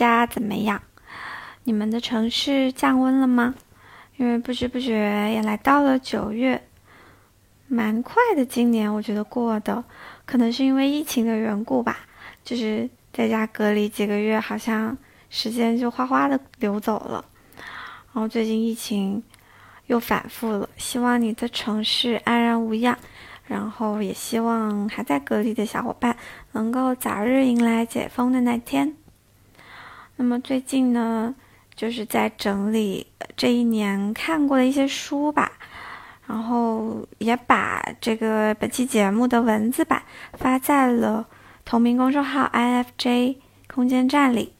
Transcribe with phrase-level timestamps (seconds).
[0.00, 0.80] 家怎么样？
[1.64, 3.54] 你们的城市降温了吗？
[4.16, 4.94] 因为不知不觉
[5.30, 6.66] 也来到了九月，
[7.68, 8.42] 蛮快的。
[8.46, 9.84] 今年我觉得过的，
[10.24, 11.98] 可能是因为疫情的缘故吧，
[12.42, 14.96] 就是在家隔离几个月，好像
[15.28, 17.22] 时间就哗哗的流走了。
[18.14, 19.22] 然后最近疫情
[19.88, 22.98] 又反复了，希望你的城市安然无恙。
[23.46, 26.16] 然后也希望还在隔离的小伙伴
[26.52, 28.94] 能够早日迎来解封的那天。
[30.20, 31.34] 那么最近呢，
[31.74, 33.06] 就是在整理
[33.38, 35.50] 这一年看过的一些书吧，
[36.26, 40.02] 然后也把这个本期节目的文字版
[40.34, 41.26] 发在了
[41.64, 44.52] 同名公众号 IFJ 空间站里，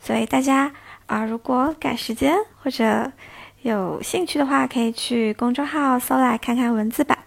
[0.00, 0.72] 所以大家
[1.04, 3.12] 啊，如果赶时间或者
[3.60, 7.18] 有兴趣的话，可以去公众号搜来看看文字版。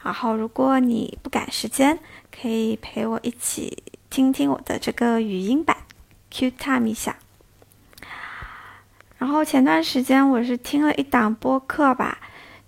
[0.00, 1.98] 然后，如果你不赶时间，
[2.30, 5.76] 可以陪我一起听听我的这个语音版
[6.30, 7.16] ，Q time 一下。
[9.18, 12.18] 然后前段时间我是听了一档播客吧，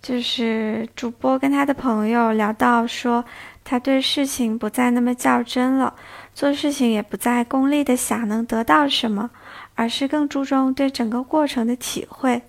[0.01, 3.25] 就是主播跟他的朋友聊到说，
[3.63, 5.95] 他对事情不再那么较真了，
[6.35, 9.31] 做事情也不再功利的想能得到什么，
[9.75, 12.43] 而是更注重对整个过程的体会。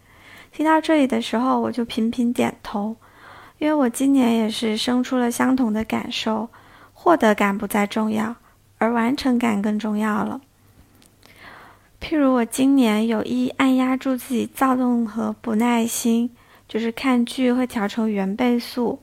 [0.51, 2.95] 听到这里的时候，我就频频点头。
[3.57, 6.47] 因为我今年也是生出了相同的感受，
[6.94, 8.33] 获得感不再重要，
[8.77, 10.39] 而完成感更重要了。
[12.02, 16.30] 譬如我今年有意按压住自己躁动和不耐心，
[16.67, 19.00] 就是看剧会调成原倍速，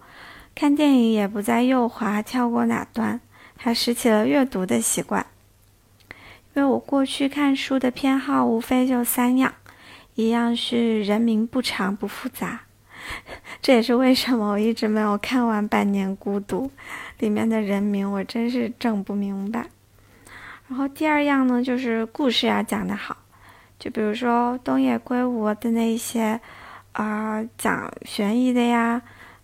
[0.55, 3.21] 看电影也不再右滑跳过哪段，
[3.57, 5.27] 还拾起了阅读的习惯。
[6.55, 9.53] 因为我过去看书的偏好无非就三样，
[10.15, 12.63] 一样是人名不长不复杂。
[13.61, 16.67] 这也是为什么我一直没有看完《百年孤独》
[17.19, 19.67] 里面的人名，我真是整不明白。
[20.69, 23.17] 然后第二样呢，就是故事要讲得好，
[23.79, 26.41] 就比如说东野圭吾的那些，
[26.93, 29.01] 啊，讲悬疑的呀，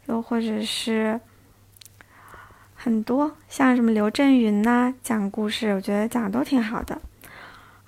[0.07, 1.21] 又或者是
[2.75, 7.01] 很多像什么刘震云呐，讲故事，我觉得讲的都挺好的。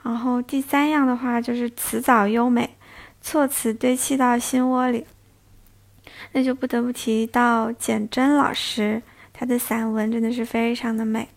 [0.02, 2.76] 然后第三样的话，就是词藻优美，
[3.20, 5.06] 措辞堆砌到心窝里。
[6.32, 9.02] 那就不得不提到简真老师，
[9.32, 11.28] 他的散文真的是非常的美。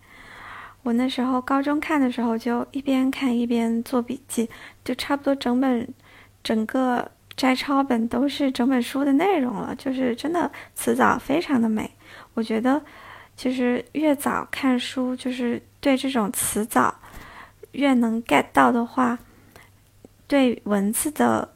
[0.88, 4.48] 我那时候高中看的时候，就一边看一边做笔记，
[4.82, 5.86] 就差不多整本、
[6.42, 9.74] 整个摘抄本都是整本书的内容了。
[9.76, 11.90] 就是真的词藻非常的美。
[12.32, 12.80] 我觉得，
[13.36, 16.94] 其实越早看书，就是对这种词藻
[17.72, 19.18] 越能 get 到的话，
[20.26, 21.52] 对文字的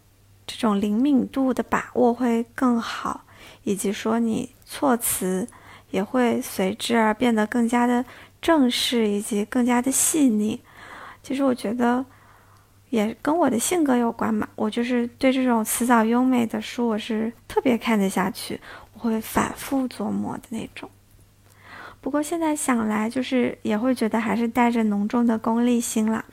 [0.47, 3.25] 这种灵敏度的把握会更好。
[3.63, 5.49] 以及说你措辞
[5.91, 8.05] 也会随之而变得更加的
[8.43, 10.61] 正式，以及更加的细腻。
[11.23, 12.05] 其实我觉得
[12.91, 14.47] 也跟我的性格有关嘛。
[14.57, 18.61] 我就是对这种辞藻优美的书，我是特别看得下去，
[18.93, 20.91] 我会反复琢磨的那种。
[22.01, 26.25] 不过现在想来，就是也会觉得还是带着浓重的功利心了，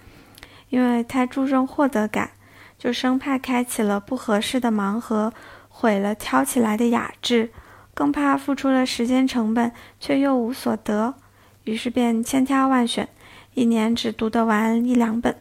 [0.70, 2.32] 因为太注重获得感，
[2.78, 5.32] 就生怕开启了不合适的盲盒。
[5.72, 7.52] 毁了挑起来的雅致，
[7.94, 11.14] 更怕付出了时间成本却又无所得，
[11.70, 13.08] 于是便千挑万选，
[13.54, 15.40] 一年只读得完一两本。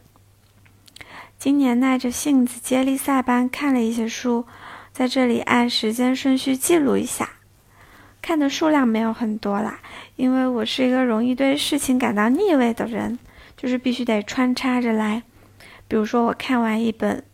[1.39, 4.45] 今年耐着性子接力赛般看了一些书，
[4.93, 7.31] 在这里按时间顺序记录一下。
[8.21, 9.81] 看的数量没有很多啦，
[10.17, 13.19] 因为我是一个容易对事情感到腻味的人，
[13.57, 15.23] 就是必须得穿插着来。
[15.87, 17.25] 比如说，我看完一本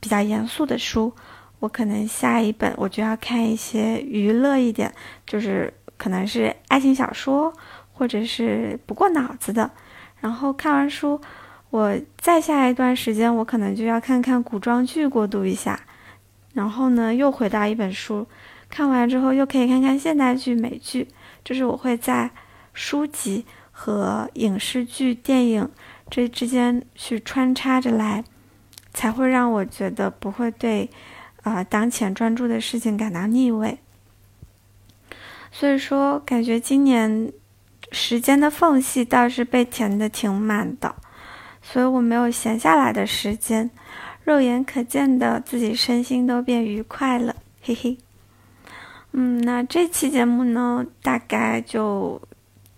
[0.00, 1.12] 比较严肃的书。
[1.60, 4.94] 我可能下一本我就要看一些娱乐一点，
[5.26, 7.52] 就是可能是爱情小说，
[7.98, 9.70] 或者是不过脑子的。
[10.20, 11.20] 然后看完书，
[11.70, 15.80] 我再下一段时间，我可能就要看看古装剧过渡一下。
[16.54, 18.26] 然后呢，又回到一本书，
[18.68, 21.08] 看完之后又可以看看现代剧、美剧，
[21.44, 22.30] 就是我会在
[22.72, 25.68] 书籍和影视剧、电影
[26.08, 28.24] 这之间去穿插着来，
[28.94, 30.88] 才会让我觉得不会对。
[31.44, 33.78] 啊，当前专注的事情感到腻味，
[35.50, 37.32] 所以说感觉今年
[37.92, 40.94] 时间的缝隙倒是被填的挺满的，
[41.62, 43.70] 所以我没有闲下来的时间，
[44.24, 47.96] 肉眼可见的自己身心都变愉快了，嘿嘿。
[49.12, 52.20] 嗯，那这期节目呢，大概就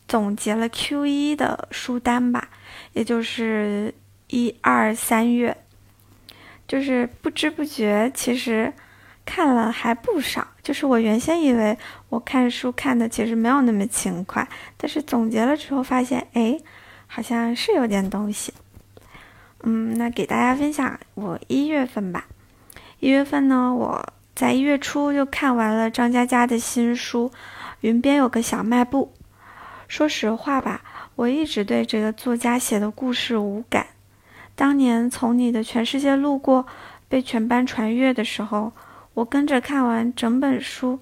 [0.06, 2.48] 总结了 Q 一的书单吧，
[2.92, 3.92] 也就是
[4.28, 5.56] 一二三月。
[6.68, 8.72] 就是不知不觉，其实
[9.30, 10.44] 看了还不少。
[10.60, 11.78] 就是我原先以为
[12.08, 16.58] 我看书看的其实没有那么勤快，但是总结了之后发现，哎，
[17.06, 18.52] 好像是有点东西。
[19.62, 22.26] 嗯，那给大家分享我一月份吧。
[22.98, 27.30] 一月份呢，我在一月初就看完了张嘉佳的新书
[27.82, 29.12] 《云边有个小卖部》。
[29.86, 30.82] 说实话吧，
[31.14, 33.86] 我一直对这个作家写的故事无感。
[34.54, 36.66] 当年从你的全世界路过
[37.08, 38.72] 被全班传阅的时候，
[39.20, 40.98] 我跟着看完整本书，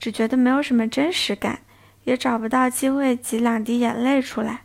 [0.00, 1.60] 只觉得没有什么真实感，
[2.02, 4.62] 也找不到机会挤两滴眼泪出来。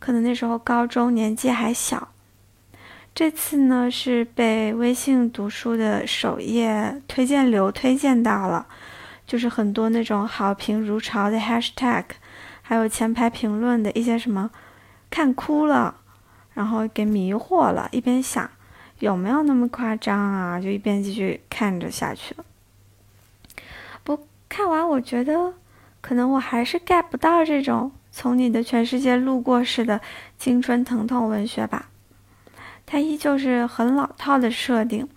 [0.00, 2.08] 可能那时候高中年纪还小。
[3.14, 8.66] 这次呢是被微信读书的首页推荐流推荐到了，
[9.24, 12.04] 就是很多那种好评如潮的 hashtag，
[12.62, 14.50] 还有前排评论的一些什么
[15.08, 16.00] 看哭了，
[16.54, 17.88] 然后给迷惑了。
[17.92, 18.50] 一边想
[18.98, 22.44] 有没有那么夸张啊，就一边继续看着下去了。
[24.02, 25.54] 不看完，我觉得
[26.00, 30.00] 可能我还是 get 不到这种从你的全世界路过式的
[30.38, 31.88] 青春疼痛文学吧。
[32.86, 35.08] 它依旧是很老套的设定，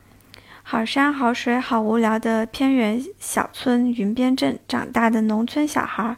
[0.61, 6.17] 好山好水好无聊的偏远小村云边镇长大的农村小孩，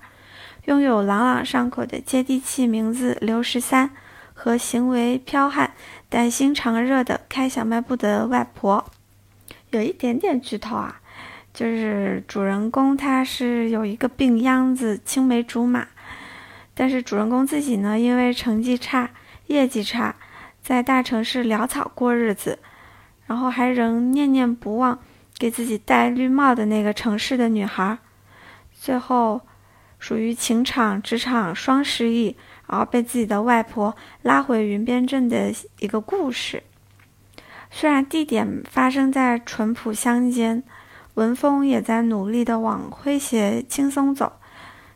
[0.66, 3.92] 拥有朗朗上口的接地气名字刘十三
[4.44, 5.72] 和行为剽悍
[6.10, 8.84] 但心肠热的开小卖部的外婆。
[9.70, 11.00] 有一点点剧透啊，
[11.54, 15.88] 就是主人公他是有一个病秧子青梅竹马，
[16.74, 19.12] 但是主人公自己呢，因为成绩差，
[19.48, 20.14] 业绩差。
[20.62, 22.60] 在大城市潦草过日子，
[23.26, 25.00] 然后还仍念念不忘
[25.38, 27.98] 给自己戴绿帽的那个城市的女孩，
[28.74, 29.40] 最后
[30.00, 32.36] 属于情场职场双失意，
[32.68, 36.64] 然后被自己的外婆拉回云边镇的一个故事。
[37.70, 40.64] 虽然地点发生在淳朴乡间，
[41.16, 44.34] 文风也在努力的往诙谐轻松走，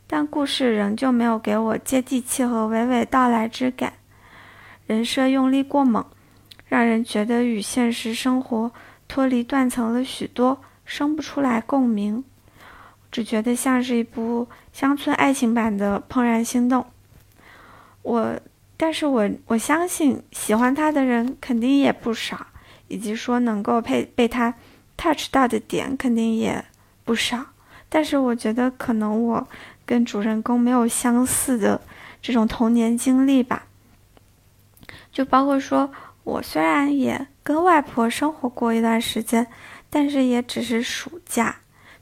[0.06, 3.94] 但故事仍旧没有给我接地气和娓娓道来之感。
[4.86, 6.06] 人设用力过猛，
[6.68, 8.72] 让人觉得与现实生活
[9.08, 12.24] 脱离断层了许多，生不出来共鸣，
[13.12, 16.82] 只觉得像是一部乡村爱情版的《怦然心动》。
[18.08, 18.40] 我，
[18.78, 22.48] 但是我我相信喜欢他的人肯定也不少，
[22.88, 24.54] 以及说能够被被他
[24.96, 26.64] touch 到的点肯定也
[27.04, 27.46] 不少。
[27.90, 29.48] 但是我觉得可能我
[29.86, 31.82] 跟主人公没有相似的
[32.22, 33.66] 这种童年经历吧。
[35.12, 35.92] 就包括说，
[36.24, 39.46] 我虽然也跟外婆生活过一段时间，
[39.90, 41.54] 但是也只是暑假。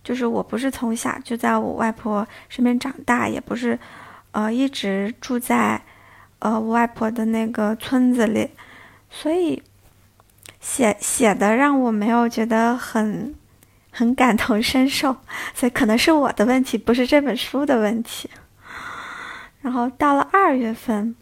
[0.03, 3.79] 就是我不是从小就在我外婆身边长大，也不是，
[4.33, 5.81] 呃，一直住在，
[6.45, 8.51] 呃，外婆的那个村子里，
[9.09, 9.63] 所以
[10.59, 13.33] 写写的让我没有觉得很
[13.89, 15.17] 很感同身受。
[15.55, 18.29] 所以可能是我的问题，不是这本书的问题。
[19.61, 21.15] 然后到了二月份。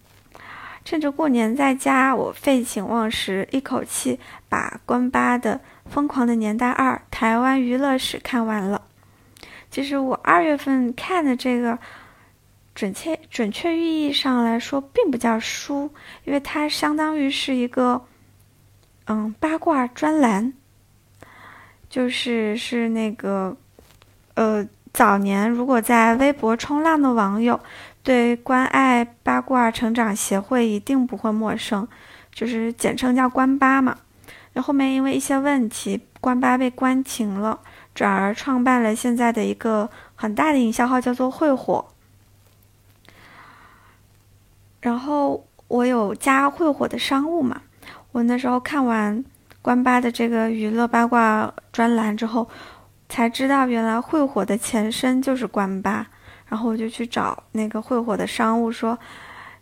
[0.86, 8.82] 趁着过年在家，我废寝忘食，一口气把关八的《疯狂的年代二：台湾娱乐史》看完了。
[9.72, 11.80] 其实我二月份看的这个，
[12.74, 15.92] 准确准确意义上来说，并不叫书，
[16.26, 18.06] 因为它相当于是一个，
[19.06, 20.54] 嗯，八卦专栏，
[21.90, 23.56] 就是是那个，
[24.36, 27.60] 呃，早年如果在微博冲浪的网友。
[28.06, 31.88] 对关爱八卦成长协会一定不会陌生，
[32.34, 33.98] 就是简称叫关八嘛。
[34.52, 37.62] 那后面因为一些问题，关八被关停了，
[37.96, 41.93] 转而创办了现在的一个很大的营销号，叫做会火。
[44.84, 47.62] 然后我有加会火的商务嘛，
[48.12, 49.24] 我那时候看完
[49.62, 52.50] 关八的这个娱乐八卦专栏之后，
[53.08, 56.06] 才知道原来会火的前身就是关八。
[56.50, 59.00] 然后我就去找那个会火的商务说，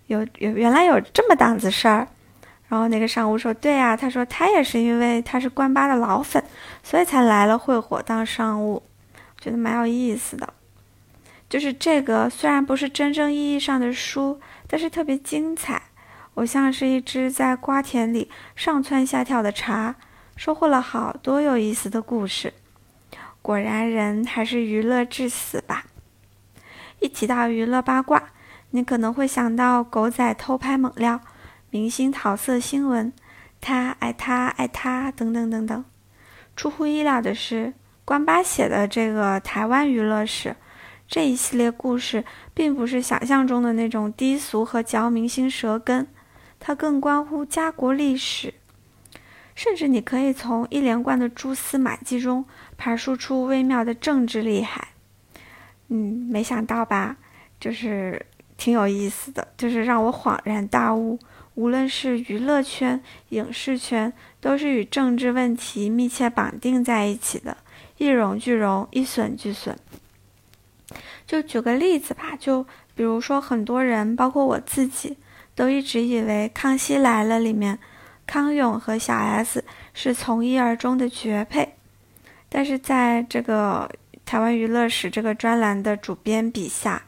[0.08, 2.08] 有有原来有这么档子事儿，
[2.68, 6.44] 然后那个商务说对呀，他说他也是因为他是关八的老粉，
[6.82, 8.82] 所以才来了会火当商务，
[9.40, 10.52] 觉得蛮有意思的。
[11.48, 14.40] 就是这个虽然不是真正意义上的书，
[14.72, 15.82] 但是特别精彩。
[16.36, 19.94] 我像是一只在瓜田里上蹿下跳的蝉，
[20.38, 22.54] 收获了好多有意思的故事。
[23.42, 25.88] 果然人还是娱乐至死吧。
[27.00, 28.30] 一提到娱乐八卦，
[28.70, 31.20] 你可能会想到狗仔偷拍猛料、
[31.70, 33.12] 明星桃色新闻、
[33.60, 35.84] 他爱他爱他等等等等。
[36.56, 37.74] 出乎意料的是，
[38.06, 40.56] 关八写的这个台湾娱乐史
[41.12, 46.08] 这一系列故事，并不是想象中的那种低俗和嚼明星舌根，
[46.58, 48.54] 它更关乎家国历史，
[49.54, 52.46] 甚至你可以从一连贯的蛛丝马迹中
[52.78, 54.88] 爬梳出微妙的政治厉害。
[55.90, 57.18] 嗯，没想到吧？
[57.60, 58.26] 就是
[58.56, 61.20] 挺有意思的，就是让我恍然大悟，
[61.56, 67.58] 无论是娱乐圈、影视圈，都是与政治问题密切绑定在一起的，
[67.98, 69.78] 一荣俱荣，一损俱损。
[71.32, 72.62] 就举个例子吧，就
[72.94, 75.16] 比如说很多人，包括我自己，
[75.56, 77.80] 都一直以为《康熙来了》里面
[78.28, 81.76] 康永和小 S 是从一而终的绝配，
[82.50, 83.90] 但是在这个
[84.26, 87.02] 台湾娱乐史这个专栏的主编笔下。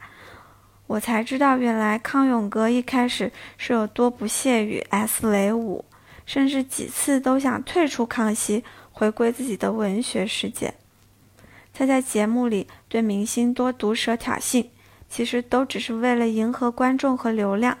[0.86, 5.84] 我才知道，原来康永哥一开始是有多不屑与 S 为伍，
[6.24, 10.72] 甚至几次都想退出康熙，回归自己的文学世界。
[11.74, 14.68] 他在节目里对明星多毒舌挑衅，
[15.10, 17.76] 其实都只是为了迎合观众和流量。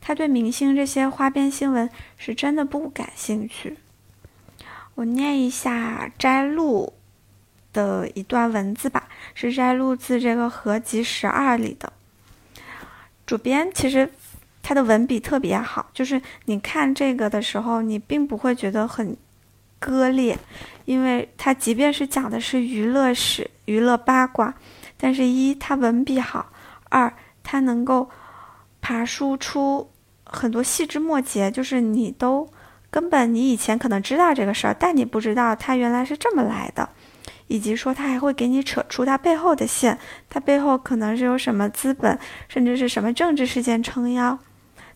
[0.00, 3.78] 他对明星这些花边新闻是真的不感兴趣。
[4.94, 6.92] 我念一下摘录
[7.72, 11.92] 的一段文字吧，是摘录自这个合集十二里的。
[13.26, 14.12] 主编其实
[14.62, 19.16] 他的文笔特别好，就是你看这个的时候，你并不会觉得很
[19.84, 20.38] 割裂，
[20.86, 24.54] 因为他即便是讲的是娱乐史、娱乐八卦，
[24.96, 26.50] 但是一他文笔好，
[26.88, 27.12] 二
[27.42, 28.08] 他能够
[28.80, 29.90] 爬输出
[30.24, 32.48] 很多细枝末节，就是你都
[32.90, 36.88] 根本你以前可能知道这个事儿，但你不知道它原来是这么来的。
[37.46, 39.98] 以及说他还会给你扯出他背后的线，
[40.30, 44.38] 他背后可能是有什么资本，甚至是什么政治事件撑腰，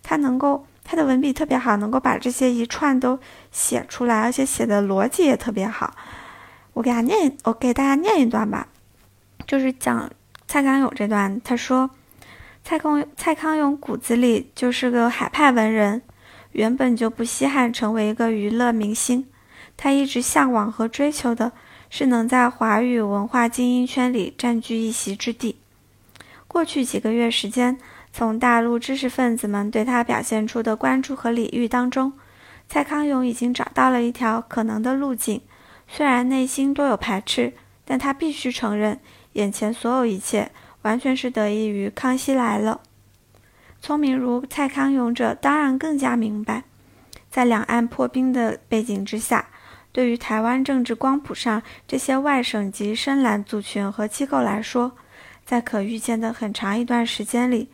[0.03, 3.21] 他能够他的文笔特别好，能够把这些一串都
[3.53, 5.95] 写出来，而且写的逻辑也特别好。
[6.73, 8.69] 我给他念，我给大家念一段吧，
[9.47, 10.11] 就是讲
[10.47, 11.39] 蔡康永这段。
[11.45, 11.91] 他说，
[12.65, 16.01] 蔡康蔡康永骨子里就是个海派文人，
[16.53, 19.27] 原本就不稀罕成为一个娱乐明星，
[19.77, 21.53] 他一直向往和追求的。
[21.91, 25.59] 是能在华语文化精英圈里占据一席之地。
[26.47, 27.79] 过去几个月时间，
[28.13, 32.13] 从大陆知识分子们对他表现出的关注和礼遇当中，
[32.69, 35.41] 蔡康永已经找到了一条可能的路径。
[35.87, 37.53] 虽然内心多有排斥，
[37.85, 38.99] 但他必须承认，
[39.35, 40.51] 眼前所有一切
[40.83, 42.81] 完全是得益于《康熙来了》。
[43.81, 46.65] 聪明如蔡康永者当然更加明白，
[47.31, 49.47] 在两岸破冰的背景之下。
[49.91, 54.93] 对于台湾政治光谱上这些外省籍深蓝族群和机构来说，
[55.45, 57.69] 在可预见的很长一段时间里，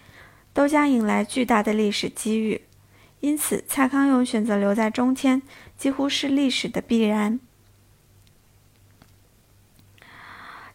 [0.55, 2.63] 都将迎来巨大的历史机遇。
[3.21, 5.43] 因此，蔡康永选择留在中天，
[5.77, 7.39] 几乎是历史的必然。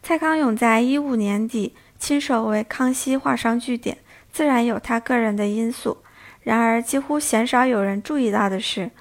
[0.04, 3.98] 蔡康永在一五年底亲手为康熙画上句点，
[4.32, 5.98] 自然有他个人的因素。
[6.42, 8.92] 然而，几乎鲜少有人注意到的是。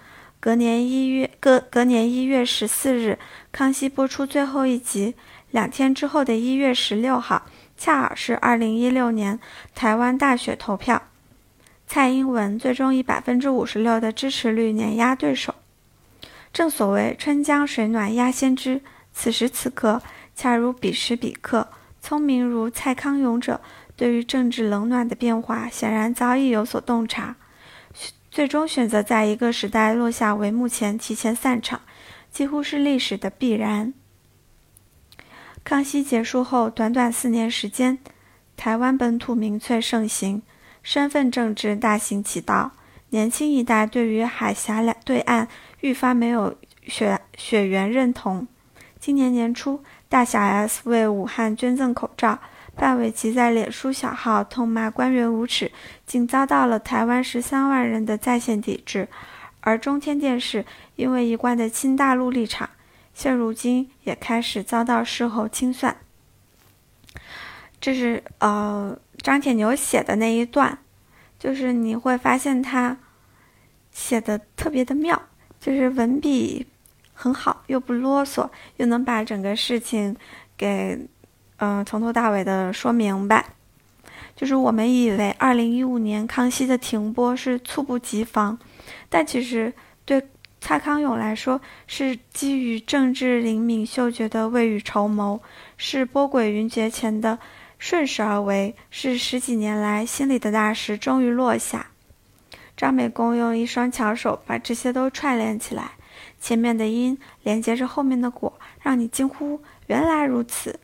[0.40, 3.18] 隔年一月，隔隔年一月十四日，
[3.50, 5.16] 康熙播出最后一集。
[5.50, 7.46] 两天之后的一月十六号，
[7.78, 9.38] 恰好是二零一六年
[9.74, 11.00] 台湾大选投票。
[11.86, 15.54] 蔡英文最终以百分之五十六的支持率碾压对手。
[16.52, 18.82] 正所谓春江水暖鸭先知，
[19.12, 20.02] 此时此刻
[20.34, 21.68] 恰如彼时彼刻。
[22.00, 23.60] 聪明如蔡康永者，
[23.96, 27.36] 对于政治冷暖的变化，显然早已有所洞察。
[28.30, 31.80] 最终选择在一个时代落下帷幕前提前散场，
[32.30, 33.94] 几乎是历史的必然。
[35.68, 37.98] 康熙结束后，短短四年时间，
[38.56, 40.40] 台湾本土民粹盛行，
[40.82, 42.72] 身份政治大行其道，
[43.10, 45.46] 年轻一代对于海峡两对岸
[45.82, 46.56] 愈发没有
[46.86, 48.48] 血血缘认同。
[48.98, 52.38] 今年年初，大小 S 为武汉捐赠口罩。
[52.74, 55.70] 范玮琪在脸书小号痛骂官员无耻，
[56.06, 59.06] 竟遭到了台湾十三万人的在线抵制。
[59.60, 60.64] 而中天电视
[60.96, 62.70] 因为一贯的亲大陆立场，
[63.18, 65.96] 现如今也开始遭到事后清算。
[67.80, 70.78] 这是呃张铁牛写的那一段，
[71.36, 72.96] 就是你会发现他
[73.90, 75.20] 写的特别的妙，
[75.58, 76.64] 就是文笔
[77.12, 80.14] 很好，又不啰嗦，又能把整个事情
[80.56, 80.96] 给。
[81.56, 83.44] 嗯，从头到尾的说明白，
[84.36, 88.56] 就是我们以为二零一五年康熙的停播是猝不及防，
[89.08, 90.24] 但其实对
[90.60, 95.40] 蔡康永来说是基于政治灵敏嗅觉的未雨绸缪，
[95.76, 97.38] 是波诡云谲前的
[97.78, 101.86] 顺势而为，是十几年来心里的大石终于落下。
[102.76, 105.92] 张美公用一双巧手把这些都串联起来，
[106.40, 110.78] 前面的因连接着后面的果，让你惊呼：原来如此。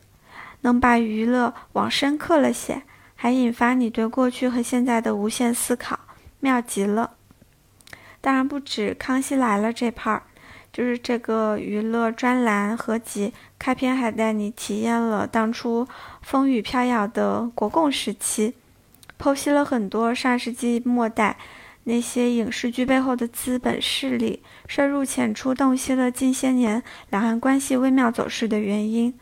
[0.61, 2.81] 能把娱乐往深刻了写，
[3.13, 5.99] 还引发你对过去和现在的无限思考，
[6.39, 7.11] 妙极了。
[8.25, 10.21] 当然不止《康熙来了》这 part，
[10.73, 15.87] 就是这个娱乐专栏合集开篇还带你体验了当初
[16.23, 18.55] 风雨飘摇的国共时期，
[19.21, 21.37] 剖析了很多上世纪末代
[21.83, 29.13] 那些影视剧背后的资本势力，深入浅出洞悉了近些年两岸关系微妙走势的原因，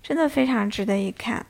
[0.00, 1.46] 真的非常值得一看。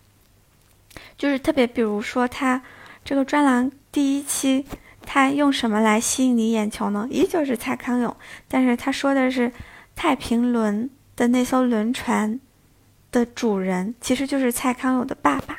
[1.19, 2.62] 就是特别，比如说他
[3.05, 4.65] 这个专栏第一期，
[5.07, 7.07] 他用什么来吸引你眼球呢？
[7.11, 8.15] 依旧是蔡康永，
[8.49, 9.51] 但是他说的是
[9.95, 12.39] 太平轮的那艘轮船
[13.11, 15.57] 的主人，其实就是蔡康永的爸爸。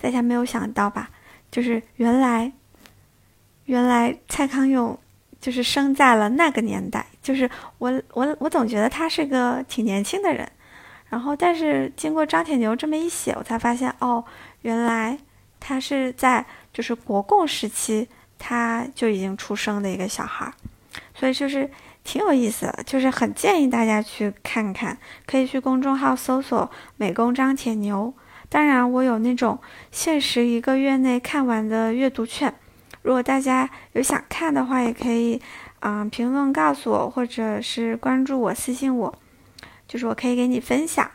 [0.00, 1.10] 大家没有想到吧？
[1.50, 2.50] 就是原来，
[3.66, 4.98] 原来蔡康永
[5.40, 7.06] 就是生在了那个年代。
[7.22, 7.48] 就是
[7.78, 10.50] 我我我总觉得他是个挺年轻的人，
[11.08, 14.24] 然后但是经过张铁牛这么一写，我才发现哦。
[14.62, 15.18] 原来
[15.60, 18.08] 他是在就是国共时期
[18.44, 20.52] 他就已经出生的一个小孩儿，
[21.14, 21.70] 所以就是
[22.02, 26.68] 挺有意思的，就是很建议大家去看看，可以去公众号搜索
[26.98, 28.12] “美工张铁牛”。
[28.50, 29.60] 当然，我有那种
[29.92, 32.52] 限时一个月内看完的阅读券，
[33.02, 35.40] 如果大家有想看的话，也可以
[35.78, 39.14] 嗯评论告诉我，或者是关注我私信我，
[39.86, 41.08] 就是我可以给你分享。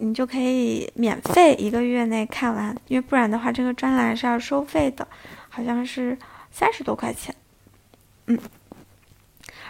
[0.00, 5.08] 你就可以免费一个月内看完，因为不然的话，这个专栏是要收费的，
[5.58, 6.16] 好像是
[6.52, 7.34] 三十多块钱。
[8.26, 8.38] 嗯，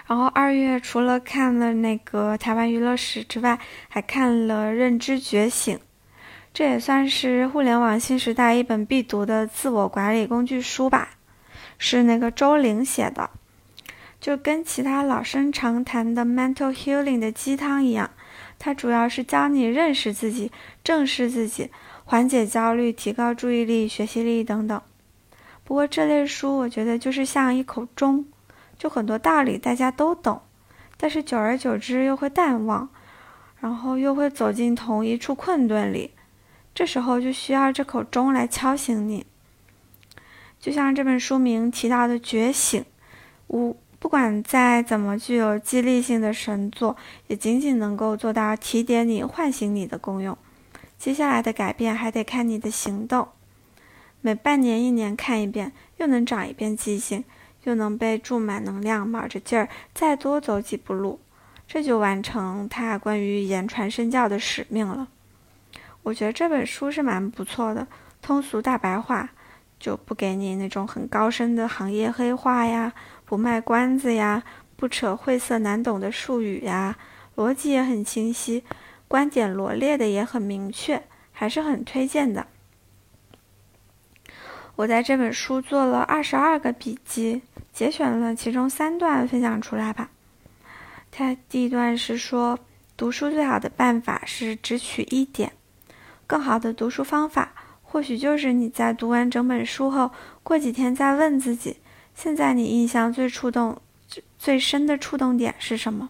[0.06, 5.78] 然后二月除了看了那个台湾娱乐史之外，还看了《认知觉醒》，
[6.52, 11.12] 这也算是互联网新时代一本必读的自我管理工具书吧，
[11.78, 13.30] 是那个周玲写的，
[14.20, 18.10] 就跟其他老生常谈的 mental healing 的鸡汤一样。
[18.58, 20.52] 它主要是教你认识自己、
[20.84, 21.70] 正视自己、
[22.04, 24.82] 缓解焦虑、提高注意力、学习力等等。
[25.68, 28.24] 不过这类书我觉得就是像一口钟，
[28.78, 30.40] 就很多道理大家都懂，
[30.96, 32.88] 但是久而久之又会淡忘，
[33.60, 36.12] 然后又会走进同一处困顿里。
[36.74, 39.26] 这时候就需要这口钟来敲醒你。
[40.58, 42.82] 就像这本书名提到的“觉醒”，
[43.48, 43.76] 无。
[44.00, 50.38] 不管再怎么具有激励性的神作，也仅仅能够做到提点你、唤醒你的功用。
[50.96, 53.28] 接下来的改变还得看你的行动。
[54.20, 57.24] 每半年、一年看一遍，又能长一遍记性，
[57.64, 61.20] 又能被注满能量，卯着劲儿再多走几步路，
[61.66, 65.08] 这就完成他关于言传身教的使命了。
[66.02, 67.86] 我觉得这本书是蛮不错的，
[68.20, 69.30] 通俗大白话，
[69.78, 72.92] 就不给你那种很高深的行业黑话呀。
[73.24, 74.42] 不卖关子呀，
[74.74, 76.96] 不扯晦涩难懂的术语呀，
[77.36, 78.64] 逻辑也很清晰，
[79.06, 82.46] 观点罗列的也很明确，还是很推荐的。
[84.78, 90.08] 我在这本书做了二十二个笔记，节选了其中三段分享出来吧。
[91.10, 92.56] 它第一段是说，
[92.96, 95.50] 读书最好的办法是只取一点，
[96.28, 100.12] 更好的读书方法，或许就是你在读完整本书后，
[100.44, 101.78] 过几天再问自己。
[102.14, 106.08] 现在你印象最触动、最最深的触动点是什么？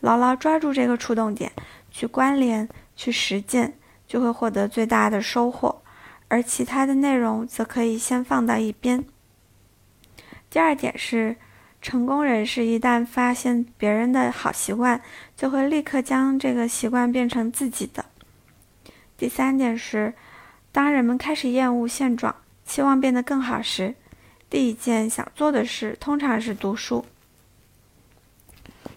[0.00, 1.52] 牢牢抓住这个触动点，
[1.92, 3.74] 去关联、去实践，
[4.08, 5.80] 就会获得最大的收获。
[6.30, 9.04] 而其他的内容则可以先放到一边。
[10.48, 11.36] 第二点是，
[11.82, 15.02] 成功人士一旦发现别人的好习惯，
[15.36, 18.04] 就会立刻将这个习惯变成自己的。
[19.16, 20.14] 第三点是，
[20.70, 23.96] 当人们开始厌恶现状，期望变得更好时。
[24.48, 27.04] 第一件想做的事通常是读书。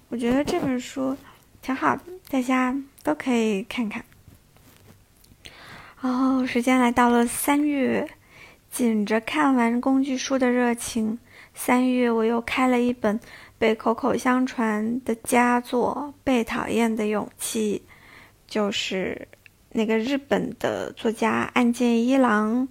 [0.10, 1.18] 我觉得这本书
[1.64, 4.06] 挺好的，大家都可以看看。
[6.04, 8.06] 然后时间来到了三月，
[8.70, 11.18] 紧着看完工具书的热情，
[11.54, 13.18] 三月我又开了一本
[13.58, 17.82] 被口口相传的佳作《被讨厌的勇气》，
[18.54, 19.26] 就是
[19.72, 22.68] 那个日本的作家岸见一郎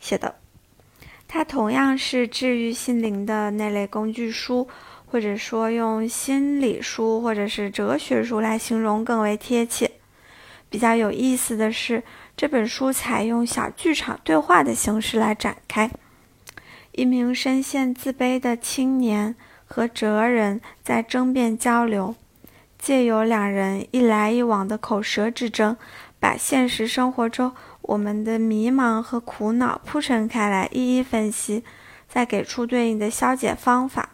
[0.00, 0.34] 写的。
[1.28, 4.66] 它同样是治愈心灵的那类工具书，
[5.06, 9.88] 或者说用心理书或者是哲学书来形容更为贴切。
[10.70, 12.02] 比较有意思的是，
[12.38, 15.90] 这本书采用小剧场对话的形式来展开。
[16.92, 19.34] 一名深陷自卑的青年
[19.66, 22.14] 和哲人在争辩交流，
[22.78, 25.76] 借由两人一来一往的口舌之争，
[26.20, 27.52] 把现实生活中。
[27.82, 31.64] 我们的迷茫和苦恼铺陈开来，一一分析，
[32.08, 34.10] 再给出对应的消解方法。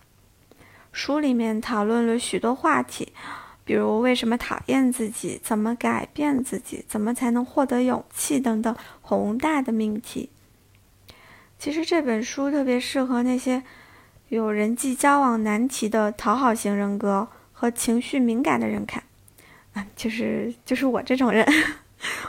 [0.93, 3.13] 书里面讨论了许多话题，
[3.65, 10.29] 比如为什么讨厌自己，怎么改变自己，怎么才能获得勇气等等宏大的命题。
[11.59, 13.63] 其实这本书特别适合那些
[14.29, 19.03] 有人际交往难题的讨好型人格和情绪敏感的人看，
[19.73, 21.47] 啊，就是就是我这种人。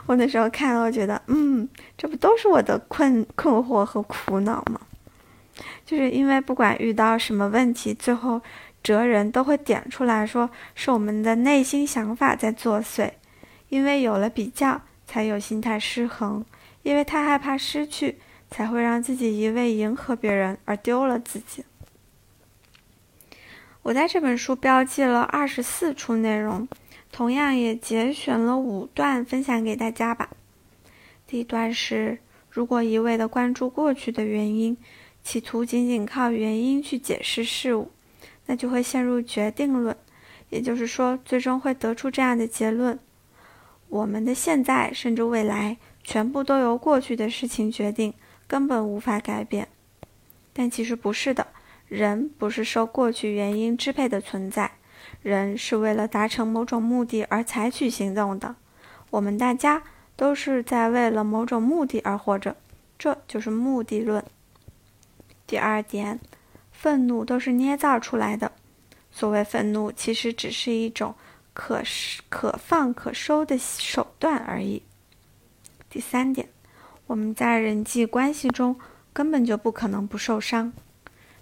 [0.06, 1.68] 我那时候看了，我觉得，嗯，
[1.98, 4.80] 这不都是我的困困惑和苦恼吗？
[5.86, 8.42] 就是因为不管遇到什么问题，最后
[8.86, 13.14] 哲人都会点出来说是我们的内心想法在作祟，
[13.70, 16.46] 因为有了比较，才有心态失衡，
[16.84, 18.20] 因为太害怕失去，
[18.52, 21.66] 才会让自己一味迎合别人而丢了自己。
[23.82, 26.68] 我在这本书标记了二十四处内容，
[27.12, 30.30] 同样也节选了五段分享给大家吧。
[31.26, 32.20] 第一段是：
[32.52, 34.78] 如果一味的关注过去的原因，
[35.24, 37.90] 企图仅仅靠原因去解释事物，
[38.46, 39.96] 那就会陷入决定论，
[40.50, 43.00] 也就是说，最终会得出这样的结论：
[43.90, 48.14] 我们的现在甚至未来全部都由过去的事情决定，
[48.48, 49.68] 根本无法改变。
[50.54, 51.48] 但其实不是的。
[51.88, 54.72] 人不是受过去原因支配的存在，
[55.22, 58.56] 人是为了达成某种目的而采取行动的。
[59.12, 59.84] 我们大家
[60.16, 62.56] 都是在为了某种目的而活着，
[62.98, 64.26] 这就是目的论。
[65.46, 66.20] 第二点，
[66.86, 68.52] 愤怒都是捏造出来的。
[69.10, 71.16] 所谓愤怒，其实只是一种
[71.52, 71.82] 可
[72.30, 74.84] 可放可收的手段而已。
[75.90, 76.48] 第三点，
[77.08, 78.80] 我们在人际关系中
[79.12, 80.72] 根本就不可能不受伤。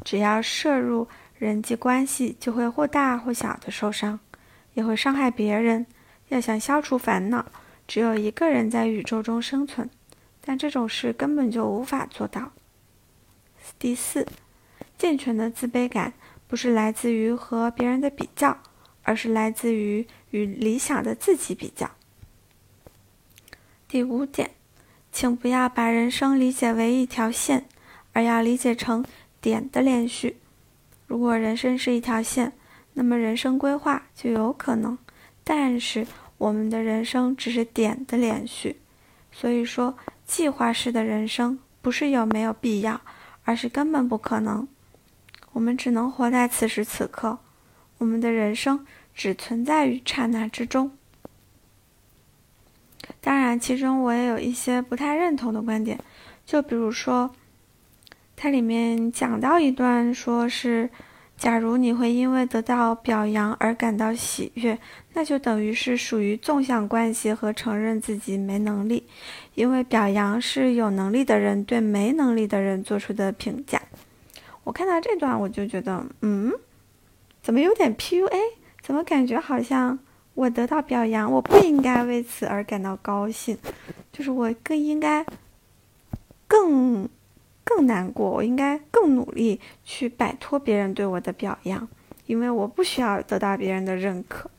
[0.05, 4.17] 只要涉入人际关系，就会或大或小的受伤，
[4.75, 5.85] 也会伤害别人。
[6.29, 7.45] 要想消除烦恼，
[7.85, 9.89] 只有一个人在宇宙中生存，
[10.39, 12.53] 但这种事根本就无法做到。
[13.77, 14.25] 第四，
[15.03, 16.13] 健全的自卑感
[16.47, 18.57] 不是来自于和别人的比较，
[19.01, 21.91] 而是来自于与理想的自己比较。
[23.89, 24.51] 第五点，
[25.11, 27.65] 请不要把人生理解为一条线，
[28.13, 29.03] 而要理解成。
[29.41, 30.37] 点的连续，
[31.05, 32.53] 如果人生是一条线，
[32.93, 34.97] 那么人生规划就有可能。
[35.43, 38.77] 但是我们的人生只是点的连续，
[39.33, 43.01] 所以说计划式的人生不是有没有必要，
[43.43, 44.65] 而是根本不可能。
[45.53, 47.39] 我们只能活在此时此刻，
[47.97, 48.85] 我们的人生
[49.15, 50.91] 只存在于刹那之中。
[53.21, 55.99] 当然，其中我也有一些不太认同的观点，
[56.45, 57.33] 就比如说。
[58.35, 60.89] 它里面讲到一段，说是，
[61.37, 64.77] 假如你会因为得到表扬而感到喜悦，
[65.13, 69.07] 那就等于是属于纵向关系和承认自己没能力，
[69.55, 73.81] 因为表扬是有能力的人对没能力的人做出的评价。
[74.63, 76.51] 我看到这段，我就觉得，嗯，
[77.41, 78.29] 怎么有点 PUA？
[78.81, 79.99] 怎么感觉好像
[80.33, 83.57] 我得到表扬，我不应该为此而感到高兴，
[84.11, 85.25] 就是我更应该，
[86.47, 87.09] 更。
[87.65, 91.87] 更难过，我应该更努力去摆脱别人对我的表扬，
[92.25, 94.51] 因为我不需要得到别人的认可。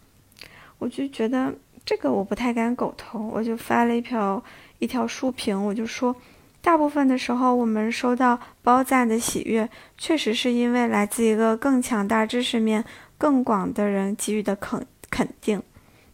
[0.78, 4.42] 我就觉得这个我不太敢苟同，我就发了一条
[4.78, 6.16] 一条书评，我就说，
[6.64, 12.82] 大部分的时候我们收到褒赞的喜悦，确实是因为来自一个更强大、知识面
[13.18, 15.62] 更广的人给予的肯肯定。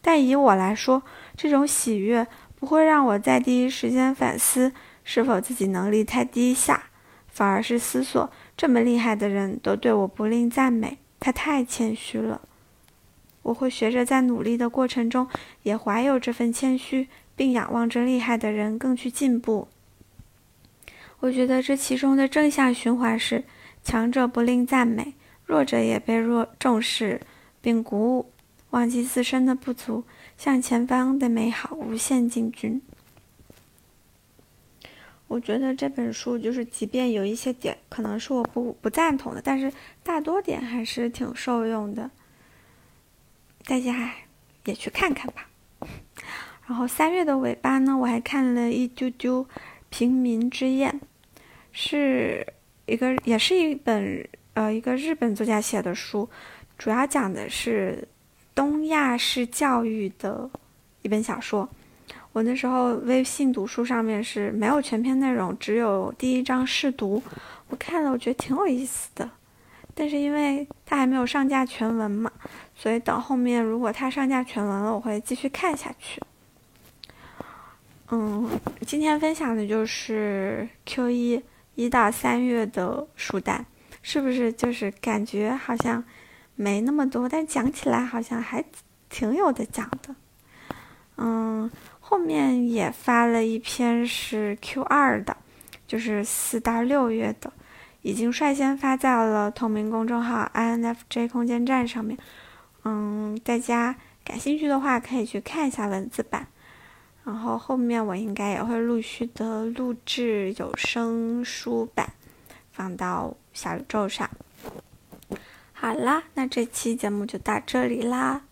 [0.03, 1.05] 但以我来说，
[1.37, 2.27] 这种喜悦
[2.59, 4.73] 不会让我在第一时间反思。
[5.03, 6.85] 是否自己能力太低下，
[7.29, 12.43] 反而是思索这么厉害的人都对我不吝赞美，他太谦虚了。
[13.43, 15.27] 我会学着在努力的过程中
[15.63, 19.69] 也怀有这份谦虚，并仰望着厉害的人更去进步。
[21.21, 23.45] 我觉得这其中的正向循环是：
[23.83, 27.21] 强者不吝赞美，弱者也被弱重视
[27.61, 28.33] 并鼓舞，
[28.71, 30.05] 忘记自身的不足，
[30.39, 32.81] 向前方的美好无限进军。
[35.29, 42.11] 我觉得这本书就是，即便有一些点可能是我不不赞同的，但是大多点还是挺受用的。
[43.65, 44.13] 大家
[44.65, 45.49] 也去看看吧。
[46.67, 49.45] 然后三月的尾巴呢，我还看了一丢丢
[49.89, 51.01] 《平民之宴》，
[51.73, 52.47] 是
[52.87, 56.29] 一个也是一本呃一个日本作家写的书，
[56.79, 58.07] 主要讲的是
[58.55, 60.49] 东亚式教育的
[61.03, 61.69] 一本小说。
[62.33, 67.21] 我那时候微信读书上面是没有全篇内容，只有第一章试读。
[67.69, 69.29] 我看了，我觉得挺有意思的。
[69.95, 72.31] 但是因为它还没有上架全文嘛，
[72.77, 76.21] 所以等后面如果它上架全文了，我会继续看下去。
[78.13, 78.49] 嗯，
[78.87, 81.43] 今天分享的就是 Q 一
[81.81, 83.65] 一到三月的书单，
[84.03, 86.05] 是不是就是感觉好像
[86.55, 88.65] 没那么多，但讲起来好像还
[89.09, 90.15] 挺有的讲的。
[91.17, 91.71] 嗯。
[92.03, 95.37] 后面也发了一篇是 Q 二的，
[95.87, 97.53] 就是四到六月的，
[98.03, 102.19] 已经率先发在了同名公众号 INFJ 空间站上面。
[102.83, 106.49] 嗯，大家感兴趣的话可以去看一下文字版。
[107.25, 112.15] 然后后面我应该也会陆续的录制有声书版，
[112.73, 114.29] 放到小宇宙上。
[115.73, 118.43] 好啦，那这期节目就到这里啦，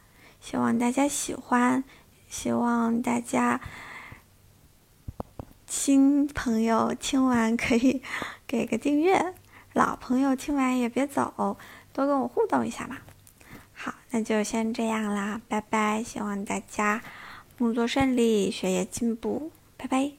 [0.40, 1.84] 希望大家喜欢，
[2.28, 3.60] 希望大家
[5.66, 8.02] 新朋友听完可以
[8.46, 9.34] 给个订阅，
[9.72, 11.56] 老朋友听完也别走，
[11.92, 12.96] 多跟我互动一下嘛。
[13.74, 17.02] 好，那就先这样啦，拜拜，希望大家
[17.58, 20.12] 工作顺利，学业进步，拜拜。